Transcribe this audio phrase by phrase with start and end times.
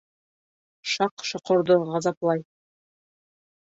[0.93, 2.45] Шаҡ-Шоҡорҙо ғазаплай.